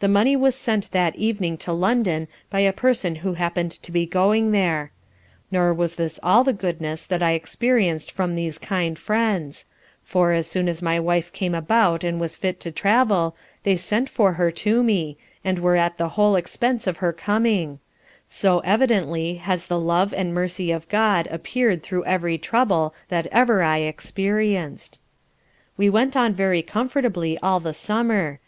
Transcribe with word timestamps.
The 0.00 0.08
money 0.08 0.34
was 0.34 0.56
sent 0.56 0.90
that 0.90 1.14
evening 1.14 1.56
to 1.58 1.72
London 1.72 2.26
by 2.50 2.58
a 2.58 2.72
person 2.72 3.14
who 3.22 3.34
happen'd 3.34 3.70
to 3.84 3.92
be 3.92 4.06
going 4.06 4.50
there: 4.50 4.90
nor 5.52 5.72
was 5.72 5.94
this 5.94 6.18
All 6.20 6.42
the 6.42 6.52
goodness 6.52 7.06
that 7.06 7.22
I 7.22 7.34
experienced 7.38 8.10
from 8.10 8.34
these 8.34 8.58
kind 8.58 8.98
friends, 8.98 9.66
for, 10.02 10.32
as 10.32 10.48
soon 10.48 10.66
as 10.68 10.82
my 10.82 10.98
wife 10.98 11.32
came 11.32 11.54
about 11.54 12.02
and 12.02 12.18
was 12.18 12.34
fit 12.36 12.58
to 12.58 12.72
travel, 12.72 13.36
they 13.62 13.76
sent 13.76 14.08
for 14.08 14.32
her 14.32 14.50
to 14.50 14.82
me, 14.82 15.16
and 15.44 15.60
were 15.60 15.76
at 15.76 15.96
the 15.96 16.08
whole 16.18 16.34
expence 16.34 16.88
of 16.88 16.96
her 16.96 17.12
coming; 17.12 17.78
so 18.28 18.58
evidently 18.64 19.34
has 19.36 19.68
the 19.68 19.78
love 19.78 20.12
and 20.12 20.34
mercy 20.34 20.72
of 20.72 20.88
God 20.88 21.28
appeared 21.30 21.84
through 21.84 22.04
every 22.04 22.36
trouble 22.36 22.96
that 23.10 23.28
ever 23.28 23.62
I 23.62 23.78
experienced. 23.78 24.98
We 25.76 25.88
went 25.88 26.16
on 26.16 26.34
very 26.34 26.62
comfortably 26.62 27.38
all 27.38 27.60
the 27.60 27.74
summer. 27.74 28.40